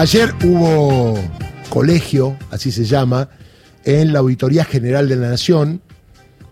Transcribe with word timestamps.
Ayer 0.00 0.34
hubo 0.44 1.14
colegio, 1.68 2.34
así 2.50 2.72
se 2.72 2.86
llama, 2.86 3.28
en 3.84 4.14
la 4.14 4.20
Auditoría 4.20 4.64
General 4.64 5.06
de 5.06 5.14
la 5.14 5.28
Nación, 5.28 5.82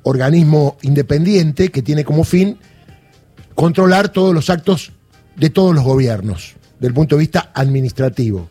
organismo 0.02 0.76
independiente 0.82 1.70
que 1.70 1.80
tiene 1.80 2.04
como 2.04 2.24
fin 2.24 2.58
controlar 3.54 4.10
todos 4.10 4.34
los 4.34 4.50
actos 4.50 4.92
de 5.34 5.48
todos 5.48 5.74
los 5.74 5.82
gobiernos, 5.82 6.56
del 6.78 6.92
punto 6.92 7.16
de 7.16 7.20
vista 7.20 7.50
administrativo. 7.54 8.50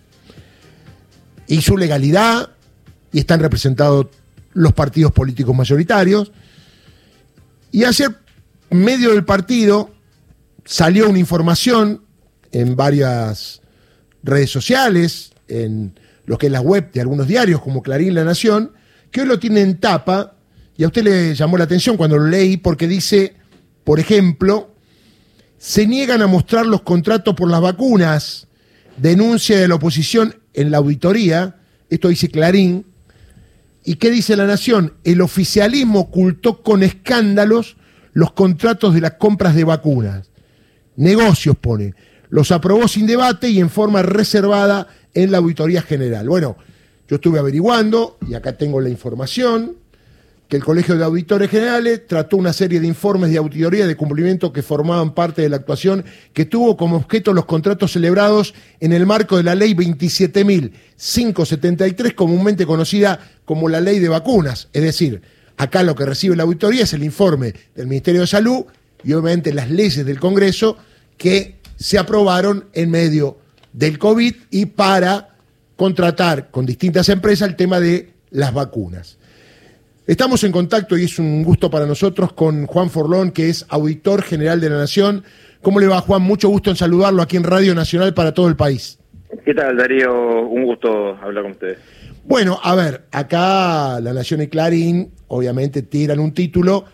Y 1.45 1.61
su 1.61 1.77
legalidad, 1.77 2.49
y 3.11 3.19
están 3.19 3.39
representados 3.39 4.07
los 4.53 4.73
partidos 4.73 5.11
políticos 5.11 5.55
mayoritarios. 5.55 6.31
Y 7.71 7.83
ayer, 7.83 8.17
medio 8.71 9.11
del 9.11 9.25
partido, 9.25 9.91
salió 10.65 11.07
una 11.07 11.19
información 11.19 12.01
en 12.51 12.75
varias 12.75 13.61
redes 14.23 14.49
sociales, 14.49 15.31
en 15.47 15.99
lo 16.25 16.37
que 16.37 16.47
es 16.47 16.51
la 16.51 16.61
web 16.61 16.91
de 16.91 17.01
algunos 17.01 17.27
diarios 17.27 17.61
como 17.61 17.81
Clarín 17.81 18.13
La 18.13 18.23
Nación, 18.23 18.73
que 19.11 19.21
hoy 19.21 19.27
lo 19.27 19.39
tiene 19.39 19.61
en 19.61 19.79
tapa, 19.79 20.35
y 20.75 20.83
a 20.83 20.87
usted 20.87 21.03
le 21.03 21.35
llamó 21.35 21.57
la 21.57 21.63
atención 21.63 21.97
cuando 21.97 22.17
lo 22.17 22.27
leí, 22.27 22.57
porque 22.57 22.87
dice, 22.87 23.35
por 23.83 23.99
ejemplo, 23.99 24.75
se 25.57 25.87
niegan 25.87 26.21
a 26.21 26.27
mostrar 26.27 26.65
los 26.65 26.81
contratos 26.81 27.33
por 27.33 27.49
las 27.49 27.61
vacunas, 27.61 28.47
denuncia 28.97 29.59
de 29.59 29.67
la 29.67 29.75
oposición 29.75 30.35
en 30.53 30.71
la 30.71 30.77
auditoría, 30.77 31.55
esto 31.89 32.09
dice 32.09 32.29
Clarín, 32.29 32.85
¿y 33.83 33.95
qué 33.95 34.11
dice 34.11 34.35
la 34.35 34.45
Nación? 34.45 34.93
El 35.03 35.21
oficialismo 35.21 36.01
ocultó 36.01 36.61
con 36.61 36.83
escándalos 36.83 37.77
los 38.13 38.33
contratos 38.33 38.93
de 38.93 39.01
las 39.01 39.13
compras 39.13 39.55
de 39.55 39.63
vacunas. 39.63 40.29
Negocios 40.95 41.55
pone 41.55 41.93
los 42.29 42.51
aprobó 42.51 42.87
sin 42.87 43.07
debate 43.07 43.49
y 43.49 43.59
en 43.59 43.69
forma 43.69 44.01
reservada 44.01 44.87
en 45.13 45.31
la 45.31 45.39
Auditoría 45.39 45.81
General. 45.81 46.27
Bueno, 46.27 46.57
yo 47.07 47.15
estuve 47.15 47.39
averiguando 47.39 48.17
y 48.27 48.33
acá 48.33 48.57
tengo 48.57 48.81
la 48.81 48.89
información 48.89 49.75
que 50.47 50.55
el 50.55 50.63
Colegio 50.63 50.97
de 50.97 51.03
Auditores 51.03 51.49
Generales 51.49 52.07
trató 52.07 52.37
una 52.37 52.53
serie 52.53 52.79
de 52.79 52.87
informes 52.87 53.31
de 53.31 53.37
auditoría 53.37 53.85
de 53.85 53.97
cumplimiento 53.97 54.53
que 54.53 54.61
formaban 54.61 55.13
parte 55.13 55.41
de 55.41 55.49
la 55.49 55.57
actuación 55.57 56.05
que 56.33 56.45
tuvo 56.45 56.77
como 56.77 56.95
objeto 56.95 57.33
los 57.33 57.43
contratos 57.45 57.91
celebrados 57.91 58.53
en 58.79 58.93
el 58.93 59.05
marco 59.05 59.35
de 59.35 59.43
la 59.43 59.55
Ley 59.55 59.73
27.573, 59.73 62.15
comúnmente 62.15 62.65
conocida 62.65 63.19
como 63.43 63.67
la 63.67 63.81
Ley 63.81 63.99
de 63.99 64.07
Vacunas. 64.07 64.69
Es 64.71 64.83
decir, 64.83 65.21
acá 65.57 65.83
lo 65.83 65.95
que 65.95 66.05
recibe 66.05 66.37
la 66.37 66.43
auditoría 66.43 66.83
es 66.83 66.93
el 66.93 67.03
informe 67.03 67.53
del 67.75 67.87
Ministerio 67.87 68.21
de 68.21 68.27
Salud 68.27 68.67
y 69.03 69.11
obviamente 69.13 69.53
las 69.53 69.69
leyes 69.69 70.05
del 70.05 70.19
Congreso 70.19 70.77
que 71.17 71.56
se 71.77 71.97
aprobaron 71.97 72.65
en 72.73 72.91
medio 72.91 73.37
del 73.71 73.97
COVID 73.97 74.35
y 74.51 74.65
para 74.65 75.29
contratar 75.75 76.49
con 76.49 76.65
distintas 76.65 77.07
empresas 77.09 77.47
el 77.47 77.55
tema 77.55 77.79
de 77.79 78.11
las 78.31 78.53
vacunas. 78.53 79.17
Estamos 80.07 80.43
en 80.43 80.51
contacto 80.51 80.97
y 80.97 81.03
es 81.03 81.19
un 81.19 81.43
gusto 81.43 81.69
para 81.69 81.85
nosotros 81.85 82.33
con 82.33 82.65
Juan 82.65 82.89
Forlón, 82.89 83.31
que 83.31 83.49
es 83.49 83.65
auditor 83.69 84.23
general 84.23 84.59
de 84.59 84.69
la 84.69 84.77
Nación. 84.77 85.23
¿Cómo 85.61 85.79
le 85.79 85.87
va, 85.87 86.01
Juan? 86.01 86.21
Mucho 86.21 86.49
gusto 86.49 86.69
en 86.69 86.75
saludarlo 86.75 87.21
aquí 87.21 87.37
en 87.37 87.43
Radio 87.43 87.75
Nacional 87.75 88.13
para 88.13 88.33
todo 88.33 88.47
el 88.47 88.55
país. 88.55 88.97
¿Qué 89.43 89.53
tal, 89.53 89.77
Darío? 89.77 90.47
Un 90.47 90.63
gusto 90.63 91.17
hablar 91.17 91.43
con 91.43 91.51
ustedes. 91.51 91.77
Bueno, 92.23 92.59
a 92.63 92.75
ver, 92.75 93.03
acá 93.11 93.99
La 93.99 94.13
Nación 94.13 94.41
y 94.41 94.47
Clarín 94.47 95.11
obviamente 95.27 95.81
tiran 95.81 96.19
un 96.19 96.33
título 96.33 96.85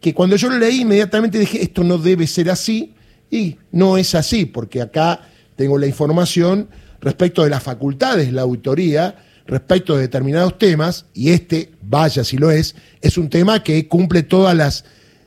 que 0.00 0.14
cuando 0.14 0.36
yo 0.36 0.48
lo 0.50 0.58
leí 0.58 0.82
inmediatamente 0.82 1.38
dije, 1.38 1.62
esto 1.62 1.82
no 1.82 1.98
debe 1.98 2.26
ser 2.26 2.50
así, 2.50 2.94
y 3.30 3.58
no 3.72 3.98
es 3.98 4.14
así, 4.14 4.46
porque 4.46 4.80
acá 4.80 5.20
tengo 5.56 5.78
la 5.78 5.86
información 5.86 6.68
respecto 7.00 7.44
de 7.44 7.50
las 7.50 7.62
facultades 7.62 8.26
de 8.26 8.32
la 8.32 8.42
auditoría, 8.42 9.16
respecto 9.46 9.96
de 9.96 10.02
determinados 10.02 10.58
temas, 10.58 11.08
y 11.14 11.30
este, 11.30 11.70
vaya 11.82 12.24
si 12.24 12.36
lo 12.36 12.50
es, 12.50 12.76
es 13.00 13.18
un 13.18 13.30
tema 13.30 13.62
que 13.62 13.88
cumple 13.88 14.22
todas 14.22 14.56
las 14.56 14.84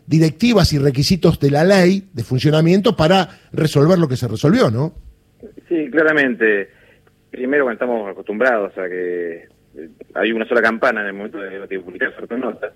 directivas 0.08 0.74
y 0.74 0.80
requisitos 0.80 1.40
de 1.40 1.52
la 1.52 1.64
ley 1.64 2.10
de 2.14 2.24
funcionamiento 2.24 2.96
para 2.96 3.30
resolver 3.54 3.98
lo 3.98 4.08
que 4.08 4.18
se 4.18 4.28
resolvió, 4.28 4.70
¿no? 4.70 4.94
Sí, 5.70 5.90
claramente. 5.90 6.70
Primero, 7.30 7.64
cuando 7.64 7.84
estamos 7.84 8.12
acostumbrados 8.12 8.78
a 8.78 8.90
que 8.90 9.48
hay 10.16 10.32
una 10.34 10.46
sola 10.46 10.62
campana 10.62 11.02
en 11.02 11.08
el 11.08 11.14
momento 11.14 11.40
de, 11.40 11.80
publicar 11.80 12.14
ciertas 12.14 12.38
notas, 12.38 12.74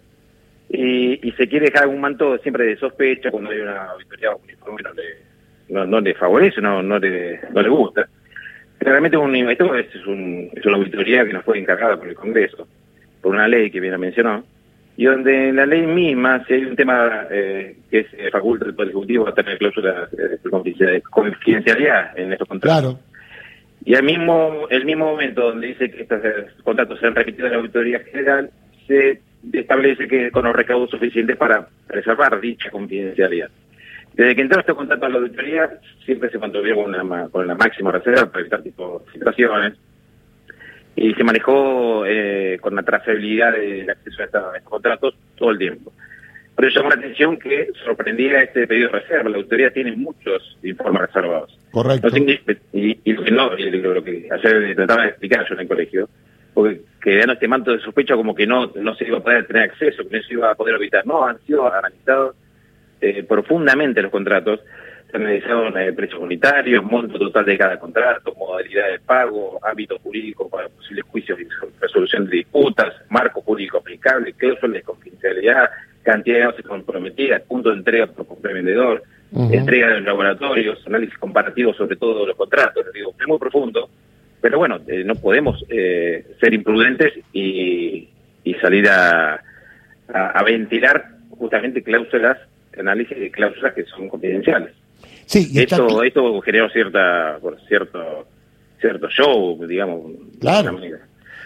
y, 0.70 1.32
se 1.38 1.48
quiere 1.48 1.68
dejar 1.68 1.88
un 1.88 2.02
manto 2.02 2.38
siempre 2.40 2.66
de 2.66 2.78
sospecha 2.78 3.32
cuando 3.32 3.52
hay 3.52 3.60
una 3.60 3.92
auditoría 3.92 4.36
uniforme 4.36 4.82
no 4.84 4.94
le, 4.94 5.86
no, 5.88 6.02
le 6.02 6.14
favorece, 6.16 6.62
no, 6.62 6.82
no, 6.82 7.00
le, 7.00 7.40
no 7.54 7.62
le 7.62 7.70
gusta. 7.70 8.08
Realmente 8.80 9.18
un, 9.18 9.36
esto 9.36 9.76
es, 9.76 9.94
un, 10.06 10.50
es 10.54 10.66
una 10.66 10.78
auditoría 10.78 11.26
que 11.26 11.34
nos 11.34 11.44
fue 11.44 11.60
encargada 11.60 11.98
por 11.98 12.08
el 12.08 12.16
Congreso, 12.16 12.68
por 13.22 13.34
una 13.34 13.48
ley 13.48 13.72
que 13.72 13.80
bien 13.80 14.00
mencionó, 14.00 14.44
y 14.98 15.06
donde 15.06 15.50
en 15.50 15.56
la 15.56 15.66
ley 15.66 15.86
misma, 15.86 16.44
si 16.46 16.54
hay 16.54 16.66
un 16.66 16.76
tema 16.76 17.28
eh, 17.30 17.78
que 17.90 18.00
es 18.00 18.08
eh, 18.14 18.30
faculta 18.32 18.66
del 18.66 18.76
Poder 18.76 18.90
Ejecutivo 18.90 19.28
a 19.28 19.34
tener 19.34 19.58
cláusulas 19.58 20.10
de 20.12 21.02
confidencialidad 21.10 22.18
en 22.18 22.32
estos 22.32 22.48
contratos. 22.48 22.96
Claro. 22.96 23.16
Y 23.84 23.94
al 23.96 24.04
mismo, 24.04 24.68
el 24.70 24.86
mismo 24.86 25.06
momento 25.06 25.42
donde 25.50 25.68
dice 25.68 25.92
que 25.92 26.04
estos 26.04 26.24
eh, 26.24 26.48
contratos 26.64 27.00
se 27.00 27.08
han 27.08 27.16
repetido 27.16 27.48
en 27.48 27.54
la 27.54 27.60
auditoría 27.60 28.00
general, 28.00 28.50
se 28.88 29.22
establece 29.54 30.08
que 30.08 30.32
con 30.32 30.46
los 30.46 30.56
recaudos 30.56 30.90
suficientes 30.90 31.38
para 31.38 31.68
preservar 31.88 32.40
dicha 32.40 32.70
confidencialidad. 32.70 33.50
Desde 34.14 34.36
que 34.36 34.42
entró 34.42 34.60
este 34.60 34.74
contrato 34.74 35.06
a 35.06 35.10
la 35.10 35.18
auditoría, 35.18 35.70
siempre 36.06 36.30
se 36.30 36.38
mantuvieron 36.38 36.84
con, 36.84 36.96
una, 36.96 37.28
con 37.28 37.48
la 37.48 37.56
máxima 37.56 37.92
reserva 37.92 38.28
para 38.28 38.42
evitar 38.42 38.64
tipo 38.64 39.04
de 39.06 39.12
situaciones 39.12 39.74
y 40.96 41.14
se 41.14 41.24
manejó 41.24 42.06
eh, 42.06 42.58
con 42.62 42.76
la 42.76 42.84
trazabilidad 42.84 43.52
del 43.52 43.90
acceso 43.90 44.22
a, 44.22 44.26
estos 44.26 44.64
contratos 44.64 45.16
todo 45.36 45.52
el 45.52 45.58
tiempo. 45.58 45.92
Por 46.56 46.64
eso 46.64 46.80
llamó 46.80 46.90
la 46.92 46.96
atención 46.96 47.38
que 47.38 47.68
sorprendía 47.84 48.42
este 48.42 48.66
pedido 48.66 48.90
de 48.90 49.00
reserva. 49.00 49.30
La 49.30 49.38
auditoría 49.38 49.72
tiene 49.72 49.92
muchos 49.92 50.58
informes 50.64 51.02
reservados. 51.02 51.60
Correcto. 51.72 52.08
y, 52.72 52.98
y, 53.04 53.14
lo 53.14 53.24
que 53.26 53.32
no, 53.32 53.50
lo 53.50 54.04
que 54.04 54.30
ayer 54.32 54.76
trataba 54.76 55.04
de 55.04 55.10
explicar 55.10 55.46
yo 55.50 55.56
en 55.56 55.60
el 55.60 55.68
colegio, 55.68 56.10
porque 56.56 56.82
quedaron 57.02 57.32
este 57.32 57.50
manto 57.50 57.72
de 57.72 57.82
sospecha 57.82 58.16
como 58.16 58.34
que 58.34 58.48
no, 58.48 58.72
no 58.76 58.96
se 58.96 59.06
iba 59.06 59.18
a 59.18 59.24
poder 59.24 59.46
tener 59.46 59.64
acceso, 59.64 60.08
que 60.08 60.18
no 60.18 60.24
se 60.24 60.34
iba 60.34 60.50
a 60.50 60.56
poder 60.56 60.76
evitar. 60.76 61.06
No, 61.06 61.24
han 61.26 61.38
sido 61.42 61.72
analizados 61.72 62.36
eh, 63.02 63.24
profundamente 63.24 64.02
los 64.02 64.10
contratos, 64.10 64.62
se 65.12 65.18
analizaron 65.18 65.78
eh, 65.78 65.92
precios 65.92 66.22
unitarios, 66.22 66.82
monto 66.84 67.20
total 67.20 67.44
de 67.44 67.58
cada 67.58 67.78
contrato, 67.78 68.34
modalidad 68.36 68.90
de 68.90 69.00
pago, 69.00 69.60
ámbito 69.64 70.00
jurídico 70.00 70.50
para 70.50 70.70
posibles 70.70 71.04
juicios 71.10 71.38
y 71.42 71.46
resolución 71.82 72.26
de 72.26 72.38
disputas, 72.38 72.94
marco 73.10 73.42
jurídico 73.42 73.80
aplicable, 73.80 74.32
cláusulas 74.32 74.76
de 74.76 74.82
confidencialidad, 74.82 75.70
cantidad 76.04 76.56
de 76.56 76.64
comprometidas, 76.64 77.42
punto 77.42 77.70
de 77.70 77.76
entrega 77.76 78.08
por 78.08 78.42
vendedor, 78.42 79.04
entrega 79.52 79.90
de 79.90 79.96
los 79.96 80.06
laboratorios, 80.06 80.82
análisis 80.88 81.18
comparativo 81.18 81.74
sobre 81.74 81.98
todo 81.98 82.26
los 82.26 82.38
contratos, 82.38 82.86
digo, 82.94 83.14
es 83.20 83.28
muy 83.28 83.40
profundo 83.40 83.90
pero 84.46 84.60
bueno, 84.60 84.80
eh, 84.88 85.04
no 85.04 85.16
podemos 85.16 85.66
eh, 85.70 86.24
ser 86.40 86.54
imprudentes 86.54 87.14
y, 87.34 88.08
salir 88.62 88.88
a, 88.88 89.42
a, 90.08 90.44
ventilar 90.44 91.04
justamente 91.32 91.82
cláusulas, 91.82 92.38
análisis 92.78 93.20
de 93.20 93.32
cláusulas 93.32 93.74
que 93.74 93.86
son 93.86 94.08
confidenciales. 94.08 94.70
Sí, 95.26 95.48
y 95.52 95.62
esto, 95.62 96.04
esto 96.04 96.42
generó 96.42 96.70
cierta, 96.70 97.40
por 97.42 97.60
cierto, 97.68 98.28
cierto 98.80 99.10
show, 99.10 99.66
digamos. 99.66 100.12
Claro. 100.40 100.80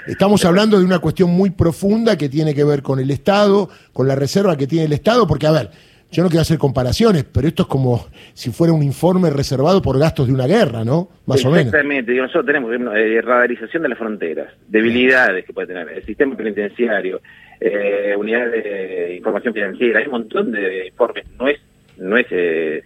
Estamos 0.05 0.43
hablando 0.43 0.77
de 0.77 0.83
una 0.83 0.99
cuestión 0.99 1.29
muy 1.29 1.51
profunda 1.51 2.17
que 2.17 2.27
tiene 2.27 2.53
que 2.53 2.65
ver 2.65 2.81
con 2.81 2.99
el 2.99 3.11
Estado, 3.11 3.69
con 3.93 4.09
la 4.09 4.15
reserva 4.15 4.57
que 4.57 4.67
tiene 4.67 4.88
el 4.88 4.93
Estado, 4.93 5.25
porque, 5.25 5.47
a 5.47 5.51
ver, 5.51 5.69
yo 6.11 6.23
no 6.23 6.29
quiero 6.29 6.41
hacer 6.41 6.57
comparaciones, 6.57 7.23
pero 7.23 7.47
esto 7.47 7.63
es 7.63 7.69
como 7.69 8.07
si 8.33 8.51
fuera 8.51 8.73
un 8.73 8.81
informe 8.81 9.29
reservado 9.29 9.81
por 9.81 9.99
gastos 9.99 10.27
de 10.27 10.33
una 10.33 10.47
guerra, 10.47 10.83
¿no? 10.83 11.09
Más 11.25 11.45
o 11.45 11.51
menos. 11.51 11.67
Exactamente. 11.67 12.13
Nosotros 12.15 12.45
tenemos 12.45 12.73
eh, 12.73 13.21
radarización 13.21 13.83
de 13.83 13.89
las 13.89 13.97
fronteras, 13.97 14.53
debilidades 14.67 15.45
que 15.45 15.53
puede 15.53 15.67
tener 15.67 15.89
el 15.89 16.03
sistema 16.06 16.35
penitenciario, 16.35 17.21
eh, 17.59 18.15
unidades 18.17 18.63
de 18.63 19.15
información 19.17 19.53
financiera, 19.53 20.00
hay 20.00 20.06
un 20.06 20.11
montón 20.11 20.51
de 20.51 20.88
informes. 20.88 21.25
No 21.38 21.47
es 21.47 21.59
no 21.97 22.17
es 22.17 22.27
eh, 22.31 22.83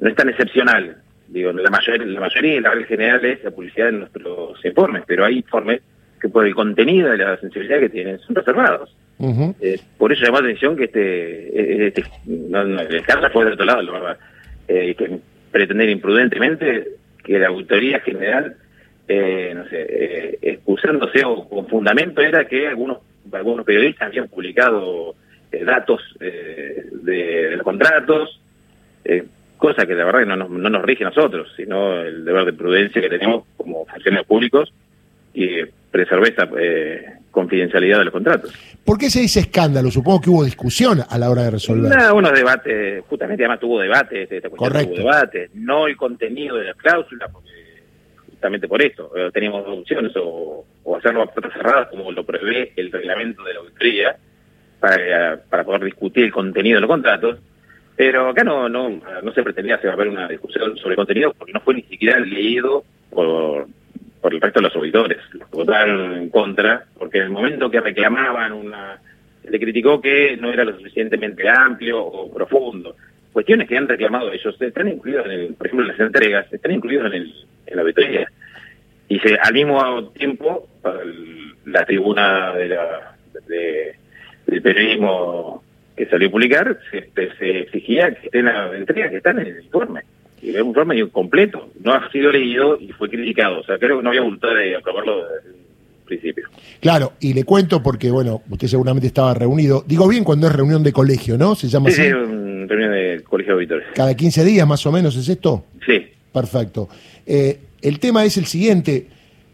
no 0.00 0.08
es 0.08 0.14
tan 0.14 0.28
excepcional. 0.28 0.98
Digo, 1.26 1.52
la 1.52 1.70
mayoría, 1.70 2.06
la 2.06 2.20
mayoría, 2.20 2.60
la 2.60 2.70
regla 2.70 2.86
general 2.86 3.24
es 3.24 3.42
la 3.42 3.50
publicidad 3.50 3.86
de 3.86 3.92
nuestros 3.92 4.64
informes, 4.64 5.02
pero 5.06 5.24
hay 5.24 5.38
informes 5.38 5.80
que 6.20 6.28
por 6.28 6.46
el 6.46 6.54
contenido 6.54 7.10
de 7.10 7.18
la 7.18 7.36
sensibilidad 7.38 7.80
que 7.80 7.88
tienen 7.88 8.18
son 8.20 8.36
reservados. 8.36 8.94
Eh, 9.18 9.80
por 9.96 10.12
eso 10.12 10.24
llamó 10.24 10.40
la 10.40 10.48
atención 10.48 10.76
que 10.76 10.84
este, 10.84 11.86
este 11.86 12.04
no, 12.26 12.62
el 12.62 13.02
caso 13.02 13.28
fue 13.32 13.44
del 13.44 13.54
otro 13.54 13.64
lado, 13.64 13.82
la 13.82 13.92
verdad, 13.92 14.18
eh, 14.68 14.94
que 14.94 15.18
pretender 15.50 15.88
imprudentemente 15.88 16.88
que 17.22 17.38
la 17.38 17.48
autoridad 17.48 18.02
general, 18.02 18.56
eh, 19.08 19.52
no 19.54 19.68
sé, 19.68 19.86
eh, 19.88 20.38
excusándose 20.42 21.24
o 21.24 21.48
con 21.48 21.68
fundamento 21.68 22.20
era 22.20 22.46
que 22.46 22.66
algunos 22.66 22.98
algunos 23.32 23.64
periodistas 23.64 24.08
habían 24.08 24.28
publicado 24.28 25.14
datos 25.64 26.02
de, 26.20 27.52
los 27.52 27.62
contratos, 27.62 28.40
cosa 29.56 29.86
que 29.86 29.94
la 29.94 30.04
verdad 30.04 30.26
no 30.26 30.48
no 30.48 30.70
nos 30.70 30.82
rige 30.82 31.04
a 31.04 31.08
nosotros, 31.08 31.50
sino 31.56 32.02
el 32.02 32.24
deber 32.24 32.44
de 32.44 32.52
prudencia 32.52 33.00
que 33.00 33.08
tenemos 33.08 33.44
como 33.56 33.86
funcionarios 33.86 34.26
públicos 34.26 34.72
y 35.34 35.64
preservar 35.90 36.28
esta 36.28 36.48
eh, 36.58 37.04
confidencialidad 37.30 37.98
de 37.98 38.04
los 38.04 38.12
contratos. 38.12 38.52
¿Por 38.84 38.98
qué 38.98 39.10
se 39.10 39.20
dice 39.20 39.40
escándalo? 39.40 39.90
Supongo 39.90 40.20
que 40.20 40.30
hubo 40.30 40.44
discusión 40.44 41.00
a 41.08 41.18
la 41.18 41.30
hora 41.30 41.42
de 41.42 41.50
resolver. 41.52 41.90
Nada, 41.90 42.12
unos 42.12 42.32
debates, 42.32 43.04
justamente 43.08 43.42
además 43.42 43.60
tuvo 43.60 43.80
debate, 43.80 44.22
este, 44.22 44.36
esta 44.38 44.48
cuestión 44.48 44.70
Correcto. 44.70 44.94
tuvo 44.94 45.10
debate, 45.10 45.50
no 45.54 45.86
el 45.86 45.96
contenido 45.96 46.56
de 46.56 46.64
la 46.64 46.74
cláusula, 46.74 47.28
porque 47.28 47.50
justamente 48.30 48.68
por 48.68 48.82
esto, 48.82 49.10
eh, 49.16 49.30
teníamos 49.32 49.64
dos 49.64 49.78
opciones, 49.80 50.12
o, 50.16 50.64
o 50.84 50.96
hacerlo 50.96 51.22
a 51.22 51.26
puertas 51.26 51.52
cerradas 51.52 51.88
como 51.88 52.10
lo 52.12 52.24
prevé 52.24 52.72
el 52.76 52.92
reglamento 52.92 53.42
de 53.42 53.54
la 53.54 53.60
auditoría, 53.60 54.16
para, 54.80 55.40
para 55.48 55.64
poder 55.64 55.84
discutir 55.84 56.24
el 56.24 56.32
contenido 56.32 56.76
de 56.76 56.82
los 56.82 56.90
contratos, 56.90 57.38
pero 57.96 58.28
acá 58.28 58.44
no, 58.44 58.68
no, 58.68 58.90
no 59.22 59.32
se 59.32 59.42
pretendía 59.42 59.76
hacer 59.76 59.90
haber 59.90 60.08
una 60.08 60.28
discusión 60.28 60.76
sobre 60.76 60.96
contenido 60.96 61.32
porque 61.32 61.52
no 61.52 61.60
fue 61.60 61.74
ni 61.74 61.82
siquiera 61.82 62.18
leído 62.20 62.84
por, 63.08 63.66
por 64.24 64.32
el 64.32 64.40
resto 64.40 64.58
de 64.60 64.68
los 64.68 64.74
auditores. 64.76 65.18
Los 65.34 65.50
votaron 65.50 66.14
en 66.16 66.30
contra, 66.30 66.84
porque 66.98 67.18
en 67.18 67.24
el 67.24 67.30
momento 67.30 67.70
que 67.70 67.78
reclamaban 67.78 68.54
una... 68.54 68.98
se 69.42 69.50
le 69.50 69.60
criticó 69.60 70.00
que 70.00 70.38
no 70.40 70.50
era 70.50 70.64
lo 70.64 70.74
suficientemente 70.78 71.46
amplio 71.46 72.02
o 72.02 72.32
profundo. 72.32 72.96
Cuestiones 73.34 73.68
que 73.68 73.76
han 73.76 73.86
reclamado 73.86 74.32
ellos 74.32 74.56
están 74.58 74.88
incluidas, 74.88 75.26
en 75.26 75.30
el, 75.32 75.54
por 75.54 75.66
ejemplo, 75.66 75.84
en 75.84 75.92
las 75.92 76.00
entregas, 76.00 76.50
están 76.50 76.72
incluidas 76.72 77.12
en, 77.12 77.24
en 77.66 77.76
la 77.76 77.82
auditoría. 77.82 78.26
Y 79.10 79.18
se, 79.18 79.34
al 79.34 79.52
mismo 79.52 80.08
tiempo, 80.12 80.68
la 81.66 81.84
tribuna 81.84 82.54
de 82.54 82.68
la, 82.70 83.16
de- 83.46 83.94
del 84.46 84.62
periodismo 84.62 85.62
que 85.94 86.06
salió 86.06 86.28
a 86.28 86.30
publicar, 86.30 86.78
se, 86.90 87.10
se 87.38 87.58
exigía 87.58 88.14
que 88.14 88.24
estén 88.28 88.46
las 88.46 88.72
entregas 88.72 89.10
que 89.10 89.18
están 89.18 89.38
en 89.38 89.48
el 89.48 89.64
informe. 89.64 90.00
Y 90.44 90.50
era 90.50 90.62
un 90.62 90.68
informe 90.68 91.08
completo, 91.10 91.70
no 91.82 91.94
ha 91.94 92.10
sido 92.12 92.30
leído 92.30 92.78
y 92.78 92.88
fue 92.92 93.08
criticado. 93.08 93.60
O 93.60 93.64
sea, 93.64 93.78
creo 93.78 93.96
que 93.96 94.02
no 94.02 94.10
había 94.10 94.20
voluntad 94.20 94.48
de 94.54 94.76
aprobarlo 94.76 95.16
desde 95.24 95.48
el 95.48 95.54
principio. 96.04 96.48
Claro, 96.80 97.12
y 97.20 97.32
le 97.32 97.44
cuento 97.44 97.82
porque, 97.82 98.10
bueno, 98.10 98.42
usted 98.50 98.68
seguramente 98.68 99.06
estaba 99.06 99.32
reunido. 99.32 99.82
Digo 99.86 100.06
bien 100.06 100.22
cuando 100.22 100.46
es 100.46 100.52
reunión 100.54 100.82
de 100.82 100.92
colegio, 100.92 101.38
¿no? 101.38 101.54
Se 101.54 101.68
llama 101.68 101.90
Sí, 101.90 102.02
así. 102.02 102.10
sí, 102.10 102.14
un 102.14 102.68
reunión 102.68 102.92
del 102.92 103.22
Colegio 103.24 103.52
de 103.54 103.56
Auditores. 103.62 103.86
Cada 103.94 104.14
15 104.14 104.44
días 104.44 104.68
más 104.68 104.84
o 104.86 104.92
menos 104.92 105.16
es 105.16 105.28
esto. 105.28 105.64
Sí, 105.86 106.06
Perfecto. 106.32 106.88
Eh, 107.24 107.58
el 107.80 107.98
tema 108.00 108.24
es 108.24 108.36
el 108.36 108.44
siguiente. 108.46 109.06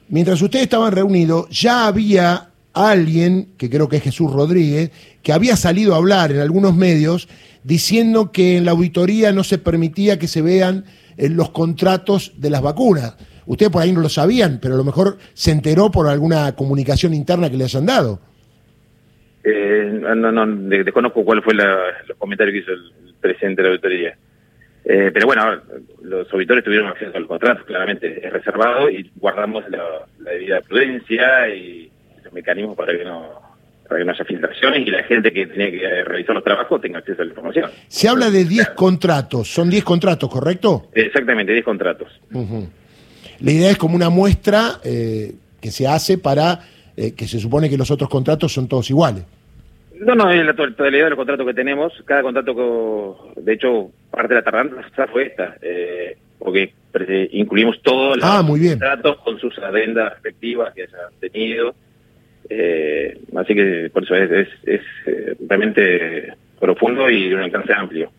Mientras 0.09 0.41
ustedes 0.43 0.65
estaban 0.65 0.91
reunidos, 0.93 1.49
ya 1.51 1.87
había 1.87 2.50
alguien, 2.73 3.49
que 3.57 3.69
creo 3.71 3.89
que 3.89 3.97
es 3.97 4.03
Jesús 4.03 4.33
Rodríguez, 4.33 4.91
que 5.23 5.33
había 5.33 5.57
salido 5.57 5.95
a 5.95 5.99
hablar 5.99 6.33
en 6.33 6.41
algunos 6.41 6.75
medios 6.75 7.29
diciendo 7.65 8.33
que 8.33 8.57
en 8.57 8.65
la 8.65 8.71
auditoría 8.71 9.33
no 9.33 9.45
se 9.45 9.59
permitía 9.59 10.19
que 10.19 10.29
se 10.29 10.43
vean 10.43 10.85
eh, 11.17 11.29
los 11.29 11.51
contratos 11.51 12.33
de 12.37 12.51
las 12.51 12.63
vacunas. 12.63 13.17
Ustedes 13.47 13.73
por 13.73 13.83
ahí 13.83 13.93
no 13.93 14.01
lo 14.01 14.09
sabían, 14.09 14.59
pero 14.63 14.75
a 14.75 14.79
lo 14.79 14.85
mejor 14.85 15.19
se 15.35 15.51
enteró 15.51 15.91
por 15.91 16.07
alguna 16.09 16.55
comunicación 16.55 17.15
interna 17.15 17.51
que 17.51 17.57
le 17.57 17.65
hayan 17.65 17.87
dado. 17.87 18.21
Eh, 19.43 20.01
no, 20.01 20.31
no, 20.33 20.47
de- 20.47 20.85
desconozco 20.85 21.25
cuál 21.25 21.43
fue 21.43 21.55
la, 21.55 21.79
los 22.07 22.17
comentarios 22.19 22.53
que 22.55 22.59
hizo 22.61 22.73
el, 22.73 23.15
presidente 23.21 23.61
de 23.61 23.69
la 23.69 23.73
auditoría. 23.73 24.17
Eh, 24.83 25.11
pero 25.13 25.27
bueno, 25.27 25.61
los 26.03 26.33
auditores 26.33 26.65
tuvieron 26.65 26.89
acceso 26.89 27.15
a 27.15 27.21
los 27.21 27.29
contratos, 27.29 27.67
claramente 27.67 28.27
es 28.27 28.33
reservado 28.33 28.89
y 28.89 29.11
guardamos 29.17 29.63
la, 29.69 29.85
debida 30.33 30.63
prudencia 30.63 31.49
y 31.55 31.80
mecanismos 32.33 32.77
para 32.77 32.97
que 32.97 33.05
no 33.05 33.51
para 33.89 33.99
que 33.99 34.05
no 34.05 34.13
haya 34.13 34.25
filtraciones 34.25 34.87
y 34.87 34.91
la 34.91 35.03
gente 35.03 35.33
que 35.33 35.47
tenía 35.49 35.69
que 35.69 36.05
realizar 36.05 36.33
los 36.33 36.45
trabajos 36.45 36.81
tenga 36.81 36.99
acceso 37.01 37.23
a 37.23 37.25
la 37.25 37.31
información. 37.31 37.71
Se 37.89 38.09
habla 38.09 38.31
de 38.31 38.45
10 38.45 38.69
contratos, 38.71 39.49
son 39.53 39.69
10 39.69 39.83
contratos, 39.83 40.31
¿correcto? 40.31 40.87
Exactamente, 40.95 41.53
10 41.53 41.65
contratos. 41.65 42.07
La 43.41 43.51
idea 43.51 43.71
es 43.71 43.77
como 43.79 43.97
una 43.97 44.09
muestra 44.09 44.79
eh, 44.85 45.33
que 45.61 45.73
se 45.73 45.89
hace 45.89 46.19
para 46.19 46.61
eh, 46.97 47.15
que 47.17 47.27
se 47.27 47.41
supone 47.41 47.69
que 47.69 47.77
los 47.77 47.91
otros 47.91 48.09
contratos 48.09 48.53
son 48.53 48.69
todos 48.69 48.89
iguales. 48.91 49.25
No, 49.99 50.15
no, 50.15 50.31
es 50.31 50.45
la 50.47 50.55
to- 50.55 50.69
totalidad 50.69 51.05
de 51.05 51.11
los 51.11 51.17
contratos 51.17 51.45
que 51.47 51.55
tenemos. 51.55 51.93
Cada 52.05 52.23
contrato, 52.23 52.55
co- 52.55 53.33
de 53.37 53.53
hecho, 53.55 53.91
parte 54.11 54.29
de 54.35 54.41
la 54.41 54.45
tardanza 54.45 55.07
fue 55.09 55.27
esta, 55.27 55.57
eh, 55.63 56.17
porque 56.39 56.73
incluimos 57.33 57.83
todos 57.83 58.17
los 58.19 58.25
Ah, 58.25 58.41
muy 58.43 58.61
bien. 58.61 58.79
contratos 58.79 59.17
con 59.25 59.39
sus 59.41 59.59
adendas 59.59 60.13
respectivas 60.13 60.73
que 60.75 60.83
hayan 60.85 61.11
tenido. 61.21 61.75
Eh, 62.53 63.17
así 63.37 63.55
que 63.55 63.91
por 63.93 64.03
eso 64.03 64.15
es, 64.17 64.31
es, 64.31 64.49
es, 64.65 64.81
eh, 65.07 65.35
realmente 65.49 66.35
profundo 66.59 67.09
y 67.09 67.29
de 67.29 67.35
un 67.37 67.43
alcance 67.43 67.73
amplio. 67.73 68.11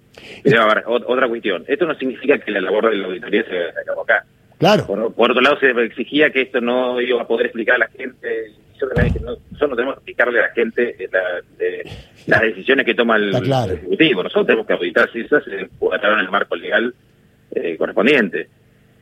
Pero, 0.43 0.61
a 0.61 0.73
ver, 0.73 0.83
ot- 0.85 1.03
otra 1.05 1.27
cuestión. 1.27 1.63
Esto 1.67 1.85
no 1.85 1.95
significa 1.95 2.37
que 2.39 2.51
la 2.51 2.61
labor 2.61 2.89
de 2.89 2.97
la 2.97 3.07
auditoría 3.07 3.43
se 3.43 3.79
acabó 3.81 4.01
acá. 4.03 4.23
Claro, 4.57 4.85
Por, 4.87 5.13
por 5.13 5.31
otro 5.31 5.41
lado, 5.41 5.59
se 5.59 5.71
exigía 5.71 6.29
que 6.29 6.41
esto 6.43 6.61
no 6.61 7.01
iba 7.01 7.21
a 7.21 7.27
poder 7.27 7.47
explicar 7.47 7.75
a 7.75 7.79
la 7.79 7.87
gente. 7.89 8.51
Yo 8.79 8.87
también 8.87 9.13
dije, 9.13 9.25
no, 9.25 9.31
nosotros 9.51 9.69
no 9.71 9.75
tenemos 9.75 9.95
que 9.95 9.99
explicarle 9.99 10.39
a 10.39 10.43
la 10.43 10.53
gente 10.53 10.95
eh, 10.97 11.09
la- 11.11 11.41
de- 11.57 11.83
las 12.27 12.41
decisiones 12.41 12.85
que 12.85 12.93
toma 12.95 13.17
el, 13.17 13.29
Está 13.29 13.41
claro. 13.41 13.71
el 13.73 13.77
Ejecutivo. 13.79 14.23
Nosotros 14.23 14.45
tenemos 14.47 14.67
que 14.67 14.73
auditar 14.73 15.11
si 15.11 15.19
esas 15.21 15.43
se 15.43 15.51
en 15.59 16.19
el 16.19 16.29
marco 16.29 16.55
legal 16.55 16.93
eh, 17.55 17.75
correspondiente. 17.77 18.47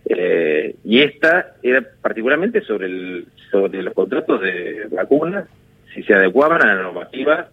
Eh, 0.10 0.76
y 0.84 1.02
esta 1.02 1.54
era 1.62 1.86
particularmente 2.02 2.62
sobre, 2.62 2.88
el, 2.88 3.28
sobre 3.52 3.84
los 3.84 3.94
contratos 3.94 4.42
de 4.42 4.88
vacunas, 4.92 5.46
si 5.94 6.02
se 6.04 6.16
adecuaban 6.16 6.64
a 6.64 6.74
la 6.76 6.82
normativa, 6.82 7.50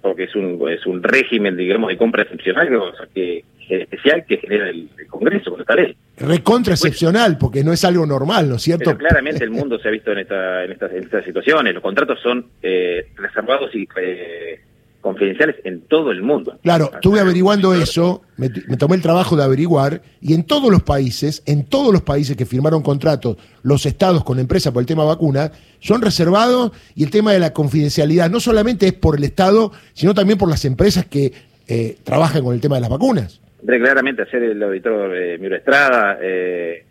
porque 0.00 0.24
es 0.24 0.34
un, 0.34 0.58
es 0.70 0.86
un 0.86 1.02
régimen, 1.02 1.56
digamos, 1.56 1.90
de 1.90 1.98
compra 1.98 2.22
excepcional 2.22 2.74
o 2.74 2.96
sea, 2.96 3.06
que, 3.14 3.44
especial 3.68 4.24
que 4.26 4.38
genera 4.38 4.70
el, 4.70 4.88
el 4.98 5.06
Congreso 5.06 5.50
con 5.50 5.60
esta 5.60 5.74
ley. 5.74 5.94
recontra 6.16 6.72
excepcional, 6.72 7.36
porque 7.38 7.62
no 7.62 7.72
es 7.72 7.84
algo 7.84 8.06
normal, 8.06 8.48
¿no 8.48 8.56
es 8.56 8.62
cierto? 8.62 8.84
Pero 8.86 8.98
claramente 8.98 9.44
el 9.44 9.50
mundo 9.58 9.78
se 9.78 9.88
ha 9.88 9.90
visto 9.90 10.12
en, 10.12 10.18
esta, 10.20 10.64
en, 10.64 10.72
estas, 10.72 10.92
en 10.92 11.02
estas 11.04 11.24
situaciones. 11.24 11.74
Los 11.74 11.82
contratos 11.82 12.18
son 12.22 12.46
eh, 12.62 13.08
reservados 13.16 13.74
y 13.74 13.86
eh, 14.00 14.60
confidenciales 15.00 15.56
en 15.64 15.80
todo 15.82 16.10
el 16.10 16.22
mundo. 16.22 16.58
Claro, 16.62 16.90
estuve 16.92 17.20
averiguando 17.20 17.74
eso, 17.74 18.22
me, 18.36 18.50
me 18.66 18.76
tomé 18.76 18.96
el 18.96 19.02
trabajo 19.02 19.36
de 19.36 19.44
averiguar, 19.44 20.02
y 20.20 20.34
en 20.34 20.44
todos 20.44 20.70
los 20.70 20.82
países, 20.82 21.42
en 21.46 21.64
todos 21.64 21.92
los 21.92 22.02
países 22.02 22.36
que 22.36 22.46
firmaron 22.46 22.82
contratos, 22.82 23.36
los 23.62 23.86
estados 23.86 24.24
con 24.24 24.38
empresas 24.38 24.72
por 24.72 24.82
el 24.82 24.86
tema 24.86 25.04
vacuna, 25.04 25.52
son 25.80 26.02
reservados 26.02 26.72
y 26.94 27.04
el 27.04 27.10
tema 27.10 27.32
de 27.32 27.38
la 27.38 27.52
confidencialidad 27.52 28.30
no 28.30 28.40
solamente 28.40 28.86
es 28.86 28.92
por 28.92 29.16
el 29.16 29.24
estado, 29.24 29.72
sino 29.92 30.14
también 30.14 30.38
por 30.38 30.48
las 30.48 30.64
empresas 30.64 31.06
que 31.06 31.32
eh, 31.68 31.96
trabajan 32.02 32.42
con 32.42 32.54
el 32.54 32.60
tema 32.60 32.76
de 32.76 32.80
las 32.82 32.90
vacunas. 32.90 33.40
Claramente 33.64 34.22
ayer 34.22 34.42
el 34.42 34.62
auditor 34.62 35.14
eh, 35.16 35.38
Miro 35.38 35.56
Estrada 35.56 36.18
eh, 36.20 36.84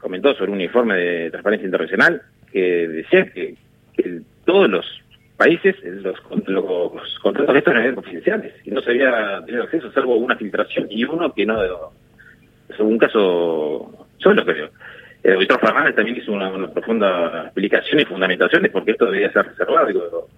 comentó 0.00 0.34
sobre 0.34 0.50
un 0.50 0.60
informe 0.60 0.96
de 0.96 1.30
Transparencia 1.30 1.66
Internacional 1.66 2.22
que 2.52 2.88
decía 2.88 3.30
que, 3.32 3.54
que 3.94 4.20
todos 4.44 4.68
los 4.68 4.84
países, 5.42 5.74
eh, 5.82 5.90
los, 6.02 6.16
los 6.46 7.18
contratos 7.20 7.52
de 7.52 7.58
estos 7.58 7.74
eran 7.74 7.94
confidenciales 7.96 8.54
y 8.64 8.70
no 8.70 8.80
se 8.80 8.90
había 8.90 9.42
tenido 9.44 9.64
acceso 9.64 9.90
salvo 9.92 10.14
una 10.14 10.36
filtración 10.36 10.86
y 10.88 11.02
uno 11.04 11.32
que 11.34 11.44
no, 11.44 11.56
es 11.64 12.78
un 12.78 12.96
caso 12.96 14.06
solo 14.18 14.44
creo. 14.44 14.70
El 15.24 15.34
auditor 15.34 15.60
Fernández 15.60 15.96
también 15.96 16.16
hizo 16.16 16.32
una, 16.32 16.48
una 16.48 16.68
profunda 16.68 17.44
explicación 17.44 18.00
y 18.00 18.04
fundamentación 18.04 18.62
de 18.62 18.70
por 18.70 18.84
qué 18.84 18.92
esto 18.92 19.06
debía 19.06 19.32
ser 19.32 19.46
reservado. 19.46 19.86
Digo, 19.86 20.28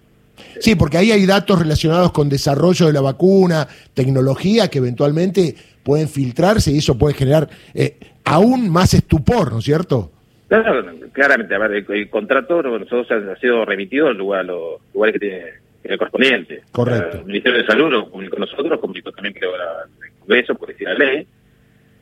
Sí, 0.58 0.75
porque 0.75 0.99
ahí 0.99 1.12
hay 1.12 1.26
datos 1.26 1.58
relacionados 1.58 2.11
con 2.12 2.28
desarrollo 2.28 2.87
de 2.87 2.92
la 2.92 3.00
vacuna, 3.00 3.68
tecnología 3.92 4.68
que 4.68 4.78
eventualmente 4.78 5.54
pueden 5.82 6.08
filtrarse 6.08 6.73
y 6.73 6.78
eso 6.78 6.99
puede 6.99 7.14
generar 7.14 7.49
eh, 7.75 7.99
aún 8.25 8.70
más 8.70 8.94
estupor, 8.94 9.52
¿no 9.52 9.58
es 9.58 9.64
cierto? 9.64 10.11
Claro, 10.48 10.84
claramente, 11.12 11.54
a 11.54 11.58
ver, 11.58 11.72
el, 11.72 11.86
el 11.88 12.10
contrato 12.10 12.62
nosotros 12.62 13.10
ha, 13.10 13.36
sido 13.36 13.64
remitido 13.64 14.08
al 14.08 14.16
lugar, 14.16 14.40
a 14.40 14.44
los 14.44 14.80
lugares 14.92 15.14
que 15.14 15.18
tiene 15.18 15.52
el 15.84 15.98
correspondiente. 15.98 16.62
Correcto. 16.70 17.18
El 17.18 17.24
Ministerio 17.26 17.60
de 17.60 17.66
Salud 17.66 17.90
lo 17.90 18.10
comunicó 18.10 18.38
nosotros, 18.38 18.80
comunicó 18.80 19.12
también 19.12 19.34
creo 19.34 19.54
el 19.54 20.12
Congreso, 20.20 20.54
por 20.54 20.68
decir 20.68 20.88
la 20.88 20.94
ley. 20.94 21.26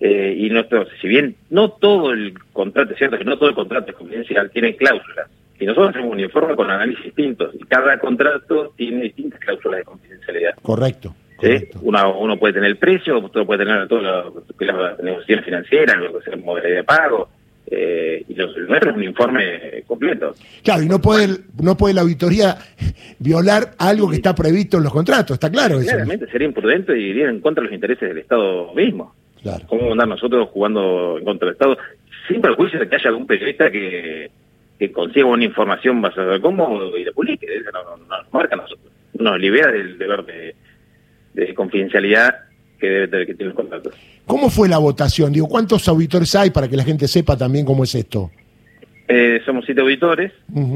Eh, 0.00 0.34
y 0.37 0.50
nosotros, 0.50 0.88
si 1.00 1.06
bien 1.06 1.37
no 1.50 1.70
todo 1.70 2.12
el 2.12 2.34
contrato, 2.52 2.92
es 2.92 2.99
cierto 2.99 3.18
que 3.18 3.25
no 3.25 3.38
todo 3.38 3.50
el 3.50 3.54
contrato 3.54 3.92
es 3.92 3.96
confidencial, 3.96 4.50
tiene 4.50 4.75
cláusulas. 4.75 5.28
Y 5.61 5.64
nosotros 5.64 5.90
hacemos 5.90 6.11
un 6.11 6.18
informe 6.18 6.56
con 6.56 6.68
análisis 6.70 7.04
distintos. 7.04 7.54
Y 7.54 7.64
cada 7.66 7.96
contrato 7.99 8.72
tiene 8.76 9.02
distintas 9.02 9.38
cláusulas 9.38 9.78
de 9.78 9.84
confidencialidad. 9.84 10.54
Correcto. 10.61 11.14
¿sí? 11.40 11.68
Uno, 11.82 12.18
uno 12.18 12.37
puede 12.37 12.54
tener 12.54 12.70
el 12.70 12.78
precio, 12.78 13.18
otro 13.18 13.46
puede 13.46 13.64
tener 13.64 13.87
todo 13.87 14.00
lo 14.00 14.44
que 14.58 14.64
es 14.64 14.75
la 14.75 14.96
negociación 15.00 15.44
financiera, 15.44 15.94
lo 15.94 16.12
que 16.14 16.18
es 16.18 16.34
el 16.34 16.42
modelo 16.42 16.68
de 16.68 16.82
pago. 16.82 17.28
Eh, 17.75 18.23
y 18.29 18.38
el 18.38 18.67
nuestro 18.69 18.91
es 18.91 18.97
un 18.97 19.02
informe 19.02 19.83
completo. 19.87 20.35
Claro, 20.62 20.83
y 20.83 20.87
no 20.88 21.00
puede, 21.00 21.29
no 21.62 21.75
puede 21.75 21.95
la 21.95 22.02
auditoría 22.02 22.59
violar 23.19 23.71
algo 23.79 24.11
que 24.11 24.17
está 24.17 24.35
previsto 24.35 24.76
en 24.76 24.83
los 24.85 24.93
contratos, 24.93 25.35
está 25.37 25.50
claro. 25.50 25.81
Claramente 25.81 26.26
sería 26.31 26.49
imprudente 26.49 26.99
y 26.99 27.05
iría 27.05 27.31
en 27.31 27.41
contra 27.41 27.62
de 27.62 27.69
los 27.69 27.75
intereses 27.75 28.09
del 28.11 28.19
Estado 28.19 28.75
mismo. 28.75 29.14
Claro. 29.43 29.64
¿Cómo 29.69 29.91
andar 29.93 30.07
nosotros 30.07 30.50
jugando 30.50 31.17
en 31.19 31.25
contra 31.25 31.47
del 31.47 31.55
Estado? 31.55 31.79
Sin 32.29 32.43
perjuicio 32.43 32.79
de 32.79 32.88
que 32.88 32.97
haya 32.97 33.09
algún 33.09 33.26
periodista 33.26 33.71
que, 33.71 34.31
que 34.79 34.93
consiga 34.93 35.25
una 35.26 35.45
información 35.45 36.02
basada 36.02 36.37
en 36.37 36.43
cómo 36.43 36.95
y 36.97 37.05
la 37.05 37.12
publique. 37.12 37.47
Eso 37.47 37.71
no, 37.73 37.83
no- 37.85 37.97
no 38.05 38.23
nos 38.23 38.33
marca 38.35 38.55
a 38.55 38.59
nosotros. 38.59 38.93
Nos 39.14 39.38
libera 39.41 39.73
del 39.73 39.97
deber 39.97 40.25
de, 40.26 40.55
de 41.35 41.55
confidencialidad 41.55 42.35
que 42.83 42.89
debe 42.89 43.09
tener 43.09 43.27
que 43.27 43.35
tener 43.35 43.55
contratos. 43.55 43.95
¿Cómo 44.27 44.51
fue 44.51 44.69
la 44.69 44.79
votación? 44.79 45.33
Digo, 45.33 45.47
¿cuántos 45.47 45.87
auditores 45.87 46.35
hay 46.35 46.51
para 46.51 46.69
que 46.69 46.77
la 46.77 46.83
gente 46.83 47.07
sepa 47.07 47.37
también 47.37 47.65
cómo 47.65 47.85
es 47.85 47.95
esto? 47.95 48.31
Eh, 49.07 49.41
somos 49.47 49.65
siete 49.65 49.81
auditores, 49.81 50.33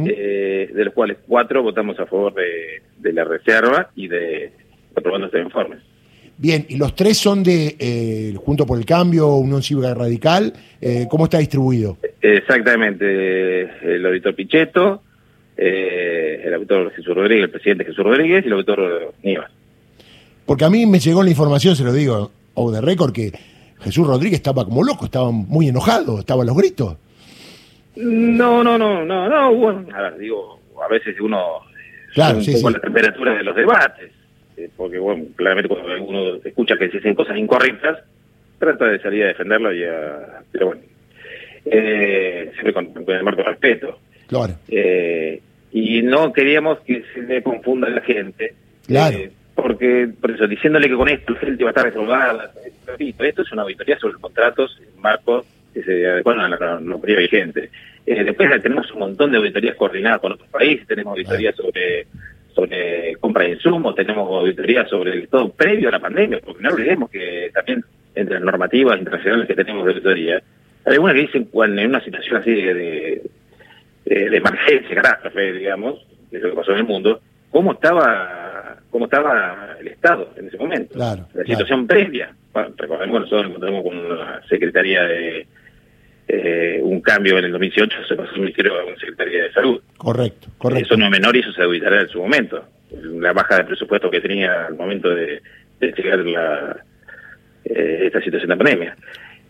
eh, 0.07 0.71
de 0.73 0.85
los 0.85 0.95
cuales 0.95 1.19
cuatro 1.27 1.63
votamos 1.63 1.99
a 1.99 2.07
favor 2.07 2.35
de, 2.35 2.83
de 2.99 3.13
la 3.13 3.25
reserva 3.25 3.91
y 3.97 4.07
de 4.07 4.53
aprobando 4.95 5.27
este 5.27 5.41
informe. 5.41 5.77
Bien, 6.39 6.65
y 6.69 6.77
los 6.77 6.95
tres 6.95 7.17
son 7.17 7.43
de 7.43 7.77
eh, 7.79 8.35
Junto 8.37 8.67
por 8.67 8.79
el 8.79 8.85
Cambio, 8.85 9.35
Unión 9.37 9.63
Cívica 9.63 9.95
Radical. 9.95 10.53
Eh, 10.81 11.07
¿Cómo 11.11 11.25
está 11.25 11.39
distribuido? 11.39 11.97
Exactamente, 12.21 13.63
el 13.95 14.07
auditor 14.07 14.35
Pichetto, 14.35 15.03
el 15.57 16.55
auditor 16.55 16.93
Jesús 16.93 17.15
Rodríguez, 17.15 17.45
el 17.45 17.51
presidente 17.51 17.85
Jesús 17.85 18.05
Rodríguez 18.05 18.45
y 18.45 18.47
el 18.49 18.53
auditor 18.53 19.15
Nivas. 19.23 19.51
Porque 20.47 20.65
a 20.65 20.71
mí 20.71 20.87
me 20.87 20.99
llegó 20.99 21.23
la 21.23 21.31
información, 21.31 21.76
se 21.76 21.85
lo 21.85 21.93
digo, 21.93 22.31
o 22.55 22.71
de 22.71 22.81
récord, 22.81 23.12
que 23.12 23.33
Jesús 23.81 24.07
Rodríguez 24.07 24.38
estaba 24.38 24.65
como 24.65 24.83
loco, 24.83 25.05
estaba 25.05 25.31
muy 25.31 25.69
enojado, 25.69 26.21
estaba 26.21 26.43
a 26.43 26.47
los 26.47 26.57
gritos. 26.57 26.97
No, 27.97 28.62
no, 28.62 28.79
no, 28.79 29.05
no, 29.05 29.29
no, 29.29 29.55
bueno, 29.55 29.87
a 29.95 30.03
ver, 30.03 30.19
digo, 30.19 30.61
a 30.83 30.88
veces 30.88 31.17
uno... 31.21 31.61
Claro, 32.15 32.41
sí, 32.41 32.55
un 32.55 32.61
poco 32.61 32.69
sí. 32.69 32.75
la 32.75 32.81
temperatura 32.81 33.35
de 33.35 33.43
los 33.43 33.57
debates 33.57 34.12
eh, 34.57 34.71
porque 34.75 34.99
bueno, 34.99 35.25
claramente 35.37 35.69
cuando 35.69 36.03
uno 36.03 36.37
escucha 36.43 36.76
que 36.79 36.88
se 36.88 36.97
dicen 36.97 37.15
cosas 37.15 37.37
incorrectas, 37.37 37.99
trata 38.59 38.87
de 38.87 39.00
salir 39.00 39.25
a 39.25 39.29
defenderlo 39.29 39.75
y 39.75 39.85
a... 39.85 40.43
Pero 40.50 40.67
bueno, 40.67 40.83
eh, 41.67 42.50
siempre 42.55 42.73
con, 42.73 42.87
con, 42.87 43.15
el 43.15 43.23
marco 43.23 43.43
de 43.43 43.49
respeto. 43.49 43.99
Claro. 44.29 44.55
Eh, 44.69 45.41
y 45.73 46.03
no 46.03 46.33
queríamos 46.33 46.81
que 46.81 47.05
se 47.12 47.23
le 47.23 47.43
confunda 47.43 47.88
a 47.88 47.91
la 47.91 48.00
gente. 48.00 48.55
Claro. 48.87 49.19
Porque, 49.76 50.09
por 50.18 50.30
eso, 50.30 50.47
diciéndole 50.47 50.88
que 50.88 50.95
con 50.95 51.06
esto 51.06 51.35
la 51.35 51.40
gente 51.40 51.62
va 51.62 51.71
a 51.71 51.73
estar 51.73 52.50
repito, 52.87 53.25
esto 53.25 53.42
es 53.42 53.52
una 53.52 53.61
auditoría 53.61 53.99
sobre 53.99 54.14
los 54.14 54.23
contratos 54.23 54.80
en 54.80 55.02
marcos 55.02 55.45
que 55.75 55.83
se 55.83 56.06
adecuan 56.06 56.40
a 56.40 56.49
la 56.49 56.80
normativa 56.80 57.18
vigente. 57.18 57.68
Eh, 58.06 58.25
después 58.25 58.62
tenemos 58.62 58.90
un 58.92 59.00
montón 59.00 59.33
de 59.33 59.37
auditorías 59.37 59.76
coordinadas 59.76 60.21
con 60.21 60.33
otros 60.33 60.49
países, 60.49 60.87
tenemos 60.87 61.12
auditorías 61.12 61.54
sobre 61.54 62.06
sobre 62.54 63.16
compra 63.16 63.45
de 63.45 63.50
insumos, 63.50 63.95
tenemos 63.95 64.30
auditorías 64.30 64.88
sobre 64.88 65.12
el 65.12 65.28
todo 65.28 65.50
previo 65.50 65.90
a 65.90 65.92
la 65.92 66.00
pandemia, 66.00 66.40
porque 66.42 66.62
no 66.62 66.71
olvidemos 66.71 67.11
que 67.11 67.50
también 67.52 67.85
entre 68.14 68.37
las 68.37 68.45
normativas 68.45 68.99
internacionales 68.99 69.47
que 69.47 69.54
tenemos 69.54 69.85
de 69.85 69.90
auditoría, 69.90 70.42
hay 70.87 70.95
algunas 70.95 71.16
que 71.16 71.21
dicen 71.21 71.45
cuando 71.52 71.83
en 71.83 71.90
una 71.90 72.02
situación 72.02 72.37
así 72.37 72.50
de, 72.50 72.73
de, 72.73 73.23
de, 74.06 74.30
de 74.30 74.37
emergencia, 74.38 74.97
catástrofe, 74.97 75.52
digamos, 75.52 76.02
de 76.30 76.38
lo 76.38 76.49
que 76.49 76.56
pasó 76.56 76.73
en 76.73 76.78
el 76.78 76.85
mundo, 76.85 77.21
cómo 77.50 77.73
estaba 77.73 78.46
cómo 78.97 79.05
estaba 79.05 79.76
el 79.79 79.88
Estado 79.88 80.31
en 80.37 80.49
ese 80.49 80.57
momento. 80.57 80.95
Claro, 80.95 81.29
la 81.35 81.45
situación 81.45 81.87
claro. 81.87 82.00
previa. 82.00 82.35
Bueno, 82.50 82.71
recordemos 82.79 83.15
que 83.15 83.21
nosotros 83.21 83.43
nos 83.43 83.50
encontramos 83.50 83.83
con 83.85 84.19
la 84.19 84.43
Secretaría 84.49 85.03
de 85.03 85.47
eh, 86.29 86.81
un 86.83 87.03
cambio 87.03 87.37
en 87.38 87.45
el 87.45 87.53
2018 87.53 88.07
se 88.09 88.15
pasó 88.15 88.33
el 88.33 88.41
Ministerio 88.41 88.81
a 88.81 88.87
una 88.87 88.97
Secretaría 88.97 89.43
de 89.43 89.53
Salud. 89.53 89.83
Correcto, 89.99 90.49
correcto. 90.57 90.87
Eso 90.87 90.97
no 90.97 91.05
es 91.05 91.11
menor 91.11 91.37
y 91.37 91.41
eso 91.41 91.53
se 91.53 91.62
auditará 91.62 92.00
en 92.00 92.09
su 92.09 92.23
momento. 92.23 92.65
La 93.21 93.35
baja 93.35 93.59
de 93.59 93.65
presupuesto 93.65 94.11
que 94.11 94.23
tenía 94.23 94.65
al 94.65 94.76
momento 94.76 95.11
de, 95.11 95.43
de 95.79 95.93
llegar 95.93 96.21
la, 96.21 96.76
eh, 97.67 98.05
esta 98.07 98.23
situación 98.23 98.49
de 98.49 98.57
pandemia. 98.57 98.97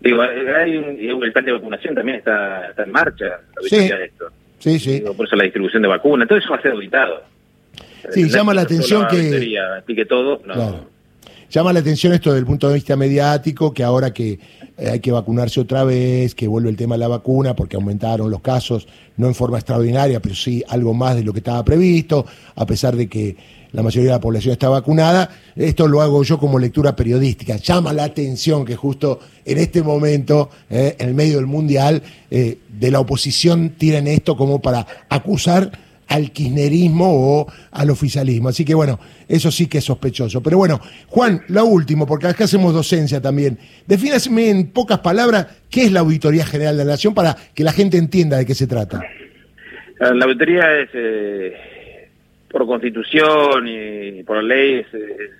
Digo, 0.00 0.22
hay 0.22 0.76
un, 0.76 1.22
el 1.22 1.32
plan 1.32 1.44
de 1.44 1.52
vacunación 1.52 1.94
también 1.94 2.18
está, 2.18 2.70
está 2.70 2.82
en 2.82 2.90
marcha, 2.90 3.38
sí. 3.62 3.76
de 3.76 4.06
esto. 4.06 4.28
Sí, 4.58 4.80
sí. 4.80 4.94
Digo, 4.94 5.16
por 5.16 5.26
eso 5.26 5.36
la 5.36 5.44
distribución 5.44 5.82
de 5.82 5.88
vacunas, 5.88 6.26
todo 6.26 6.38
eso 6.38 6.50
va 6.50 6.56
a 6.56 6.62
ser 6.62 6.72
auditado. 6.72 7.35
Sí, 8.12 8.28
llama 8.28 8.54
la 8.54 8.62
atención 8.62 9.06
que... 9.08 9.56
Explique 9.78 10.06
todo, 10.06 10.40
no. 10.44 10.54
Claro. 10.54 10.96
Llama 11.48 11.72
la 11.72 11.78
atención 11.78 12.12
esto 12.12 12.30
desde 12.30 12.40
el 12.40 12.46
punto 12.46 12.68
de 12.68 12.74
vista 12.74 12.96
mediático, 12.96 13.72
que 13.72 13.84
ahora 13.84 14.12
que 14.12 14.38
eh, 14.76 14.90
hay 14.90 15.00
que 15.00 15.12
vacunarse 15.12 15.60
otra 15.60 15.84
vez, 15.84 16.34
que 16.34 16.48
vuelve 16.48 16.70
el 16.70 16.76
tema 16.76 16.96
de 16.96 17.00
la 17.00 17.08
vacuna, 17.08 17.54
porque 17.54 17.76
aumentaron 17.76 18.30
los 18.30 18.40
casos, 18.40 18.88
no 19.16 19.28
en 19.28 19.34
forma 19.34 19.58
extraordinaria, 19.58 20.20
pero 20.20 20.34
sí 20.34 20.64
algo 20.68 20.92
más 20.92 21.14
de 21.14 21.22
lo 21.22 21.32
que 21.32 21.38
estaba 21.38 21.64
previsto, 21.64 22.26
a 22.56 22.66
pesar 22.66 22.96
de 22.96 23.08
que 23.08 23.36
la 23.72 23.82
mayoría 23.82 24.10
de 24.10 24.16
la 24.16 24.20
población 24.20 24.52
está 24.52 24.68
vacunada. 24.68 25.30
Esto 25.54 25.86
lo 25.86 26.00
hago 26.00 26.22
yo 26.24 26.38
como 26.38 26.58
lectura 26.58 26.96
periodística. 26.96 27.56
Llama 27.56 27.92
la 27.92 28.04
atención 28.04 28.64
que 28.64 28.74
justo 28.74 29.20
en 29.44 29.58
este 29.58 29.82
momento, 29.82 30.50
eh, 30.68 30.96
en 30.98 31.08
el 31.08 31.14
medio 31.14 31.36
del 31.36 31.46
Mundial, 31.46 32.02
eh, 32.30 32.58
de 32.68 32.90
la 32.90 33.00
oposición 33.00 33.70
tiren 33.78 34.08
esto 34.08 34.36
como 34.36 34.60
para 34.60 34.86
acusar 35.08 35.85
al 36.08 36.30
kirchnerismo 36.30 37.06
o 37.08 37.52
al 37.72 37.90
oficialismo. 37.90 38.48
Así 38.48 38.64
que 38.64 38.74
bueno, 38.74 38.98
eso 39.28 39.50
sí 39.50 39.68
que 39.68 39.78
es 39.78 39.84
sospechoso. 39.84 40.42
Pero 40.42 40.58
bueno, 40.58 40.80
Juan, 41.08 41.42
lo 41.48 41.64
último, 41.64 42.06
porque 42.06 42.28
acá 42.28 42.44
hacemos 42.44 42.72
docencia 42.72 43.20
también. 43.20 43.58
Defínasme 43.86 44.50
en 44.50 44.70
pocas 44.72 45.00
palabras 45.00 45.62
qué 45.70 45.84
es 45.84 45.92
la 45.92 46.00
Auditoría 46.00 46.46
General 46.46 46.76
de 46.76 46.84
la 46.84 46.92
Nación 46.92 47.14
para 47.14 47.36
que 47.54 47.64
la 47.64 47.72
gente 47.72 47.96
entienda 47.96 48.38
de 48.38 48.46
qué 48.46 48.54
se 48.54 48.66
trata. 48.66 49.02
La 49.98 50.24
auditoría 50.26 50.78
es, 50.80 50.90
eh, 50.92 52.08
por 52.50 52.66
constitución 52.66 53.66
y 53.66 54.22
por 54.24 54.42
ley, 54.42 54.80
es, 54.80 54.86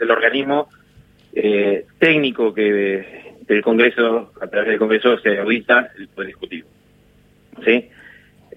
el 0.01 0.11
organismo 0.11 0.69
eh, 1.35 1.85
técnico 1.99 2.55
que 2.55 3.25
del 3.47 3.63
Congreso, 3.63 4.33
a 4.41 4.47
través 4.47 4.71
del 4.71 4.79
Congreso, 4.79 5.19
se 5.21 5.39
audita 5.39 5.91
el 5.99 6.09
Poder 6.09 6.31
Ejecutivo. 6.31 6.69
¿Sí? 7.65 7.89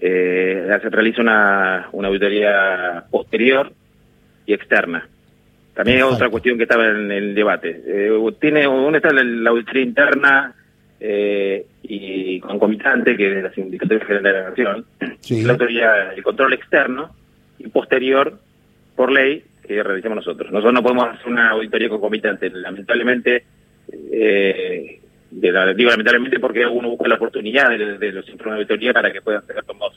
Eh, 0.00 0.78
se 0.80 0.88
realiza 0.88 1.22
una, 1.22 1.88
una 1.92 2.08
auditoría 2.08 3.04
posterior 3.10 3.72
y 4.46 4.54
externa. 4.54 5.06
También 5.74 5.98
hay 5.98 6.02
otra 6.02 6.28
cuestión 6.28 6.56
que 6.56 6.64
estaba 6.64 6.88
en 6.88 7.10
el 7.10 7.34
debate. 7.34 7.82
Eh, 7.86 8.10
tiene 8.40 8.64
¿Dónde 8.64 8.98
está 8.98 9.12
la, 9.12 9.22
la 9.22 9.50
auditoría 9.50 9.82
interna 9.82 10.54
eh, 10.98 11.64
y 11.82 12.40
concomitante, 12.40 13.16
que 13.16 13.38
es 13.38 13.42
la 13.42 13.52
Sindicatura 13.52 14.04
General 14.04 14.22
de 14.22 14.32
la 14.32 14.48
Nación? 14.50 14.84
Sí. 15.20 15.42
La 15.42 15.52
auditoría, 15.52 16.12
el 16.12 16.22
control 16.22 16.52
externo 16.52 17.14
y 17.58 17.68
posterior, 17.68 18.38
por 18.96 19.12
ley, 19.12 19.44
que 19.66 19.82
realizamos 19.82 20.16
nosotros. 20.16 20.50
Nosotros 20.50 20.74
no 20.74 20.82
podemos 20.82 21.08
hacer 21.08 21.28
una 21.28 21.50
auditoría 21.50 21.88
concomitante. 21.88 22.50
Lamentablemente, 22.50 23.44
eh, 24.12 25.00
de 25.30 25.52
la, 25.52 25.72
digo 25.72 25.90
lamentablemente 25.90 26.40
porque 26.40 26.66
uno 26.66 26.90
busca 26.90 27.08
la 27.08 27.14
oportunidad 27.14 27.70
de, 27.70 27.98
de 27.98 28.12
los 28.12 28.28
informes 28.28 28.56
de 28.56 28.62
auditoría 28.62 28.92
para 28.92 29.12
que 29.12 29.22
puedan 29.22 29.46
ser 29.46 29.62
tomados 29.64 29.89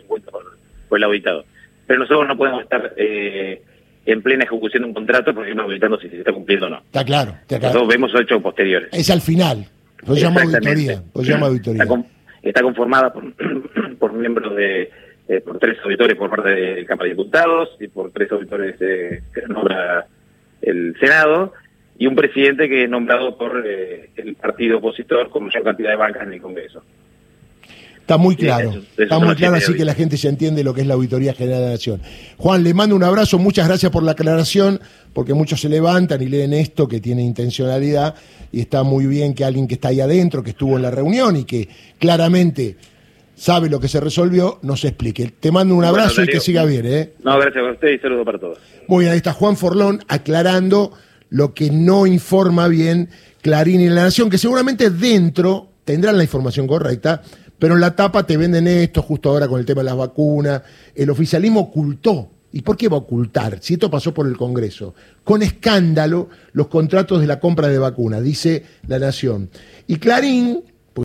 por 0.94 1.00
el 1.00 1.06
auditado. 1.06 1.44
Pero 1.88 2.02
nosotros 2.02 2.28
no 2.28 2.38
podemos 2.38 2.62
estar 2.62 2.94
eh, 2.98 3.64
en 4.06 4.22
plena 4.22 4.44
ejecución 4.44 4.84
de 4.84 4.90
un 4.90 4.94
contrato 4.94 5.34
porque 5.34 5.56
no 5.56 5.64
auditando 5.64 6.00
si 6.00 6.08
se 6.08 6.20
está 6.20 6.32
cumpliendo 6.32 6.68
o 6.68 6.70
no. 6.70 6.78
Está 6.78 7.04
claro, 7.04 7.32
está 7.32 7.58
claro. 7.58 7.74
Nosotros 7.74 7.88
vemos 7.88 8.12
hechos 8.14 8.44
posteriores. 8.44 8.90
Es 8.92 9.10
al 9.10 9.22
final. 9.22 9.66
Lo 10.06 10.14
llama 10.14 10.44
auditoría. 10.44 11.02
Lo 11.16 11.24
llama 11.24 11.48
auditoría. 11.48 11.82
Está, 11.82 11.90
con, 11.90 12.06
está 12.44 12.62
conformada 12.62 13.12
por, 13.12 13.34
por 14.00 14.14
miembros 14.14 14.56
de 14.56 14.92
eh, 15.28 15.42
por 15.42 15.58
tres 15.58 15.80
auditores 15.84 16.16
por 16.16 16.30
parte 16.30 16.50
de 16.50 16.86
Cámara 16.86 17.06
de 17.06 17.16
Diputados 17.16 17.70
y 17.80 17.88
por 17.88 18.12
tres 18.12 18.32
auditores 18.32 18.76
eh, 18.82 19.24
que 19.34 19.42
nombra 19.48 20.06
el 20.62 20.96
Senado 21.00 21.54
y 21.98 22.06
un 22.06 22.16
presidente 22.16 22.70
que 22.70 22.84
es 22.84 22.90
nombrado 22.90 23.36
por 23.36 23.64
eh, 23.66 24.12
el 24.16 24.36
partido 24.36 24.78
opositor 24.78 25.32
con 25.32 25.46
mayor 25.46 25.64
cantidad 25.64 25.90
de 25.90 25.96
bancas 25.96 26.28
en 26.28 26.34
el 26.34 26.42
Congreso. 26.42 26.84
Está 28.04 28.18
muy 28.18 28.36
claro, 28.36 28.74
sí, 28.74 28.78
eso, 28.80 28.88
eso 28.96 29.04
está 29.04 29.20
muy 29.20 29.34
claro, 29.36 29.56
así 29.56 29.74
que 29.76 29.86
la 29.86 29.94
gente 29.94 30.18
ya 30.18 30.28
entiende 30.28 30.62
lo 30.62 30.74
que 30.74 30.82
es 30.82 30.88
la 30.88 30.96
Auditoría 30.96 31.34
General 31.34 31.62
de 31.62 31.66
la 31.68 31.72
Nación. 31.72 32.02
Juan, 32.36 32.62
le 32.62 32.74
mando 32.74 32.98
un 32.98 33.04
abrazo, 33.04 33.40
muchas 33.40 33.66
gracias 33.66 33.94
por 33.94 34.04
la 34.04 34.12
aclaración, 34.12 34.82
porque 35.14 35.34
muchos 35.34 35.62
se 35.62 35.70
levantan 35.70 36.22
y 36.22 36.26
leen 36.26 36.52
esto 36.52 36.86
que 36.90 37.00
tiene 37.00 37.24
intencionalidad, 37.24 38.16
y 38.52 38.60
está 38.60 38.84
muy 38.84 39.08
bien 39.08 39.34
que 39.34 39.46
alguien 39.46 39.70
que 39.70 39.76
está 39.76 39.88
ahí 39.88 40.02
adentro, 40.02 40.44
que 40.44 40.50
estuvo 40.50 40.76
en 40.76 40.82
la 40.82 40.92
reunión 40.92 41.38
y 41.38 41.46
que 41.46 41.70
claramente 41.98 42.76
sabe 43.36 43.70
lo 43.70 43.80
que 43.80 43.88
se 43.88 44.02
resolvió, 44.02 44.60
nos 44.64 44.84
explique. 44.84 45.32
Te 45.40 45.54
mando 45.54 45.74
un 45.74 45.86
abrazo 45.86 46.16
bueno, 46.16 46.30
y 46.30 46.34
que 46.34 46.42
siga 46.42 46.66
bien. 46.66 46.86
¿eh? 46.86 47.14
No, 47.24 47.40
gracias 47.40 47.64
a 47.64 47.72
usted 47.72 47.88
y 47.88 48.00
saludo 48.00 48.26
para 48.26 48.38
todos. 48.38 48.58
Muy 48.90 49.06
bien, 49.06 49.14
ahí 49.14 49.18
está 49.18 49.32
Juan 49.32 49.56
Forlón 49.56 50.04
aclarando 50.10 50.92
lo 51.30 51.54
que 51.54 51.72
no 51.72 52.06
informa 52.06 52.68
bien 52.68 53.08
Clarín 53.42 53.80
y 53.80 53.88
La 53.88 54.04
Nación, 54.04 54.30
que 54.30 54.38
seguramente 54.38 54.90
dentro 54.90 55.70
tendrán 55.84 56.18
la 56.18 56.24
información 56.24 56.68
correcta, 56.68 57.22
pero 57.64 57.76
en 57.76 57.80
la 57.80 57.96
tapa 57.96 58.28
te 58.28 58.36
venden 58.36 58.68
esto 58.68 59.02
justo 59.02 59.30
ahora 59.30 59.48
con 59.48 59.58
el 59.58 59.66
tema 59.66 59.84
de 59.84 59.86
las 59.86 59.96
vacunas. 59.96 60.64
El 60.94 61.10
oficialismo 61.10 61.62
ocultó. 61.62 62.30
¿Y 62.52 62.62
por 62.62 62.76
qué 62.76 62.90
va 62.90 62.98
a 62.98 63.00
ocultar? 63.00 63.60
Si 63.62 63.76
esto 63.76 63.90
pasó 63.90 64.14
por 64.14 64.28
el 64.28 64.36
Congreso. 64.36 64.94
Con 65.24 65.42
escándalo 65.42 66.28
los 66.52 66.68
contratos 66.68 67.22
de 67.22 67.28
la 67.28 67.40
compra 67.40 67.70
de 67.70 67.78
vacunas, 67.78 68.22
dice 68.22 68.66
La 68.86 69.00
Nación. 69.00 69.50
Y 69.88 69.96
Clarín 69.96 70.62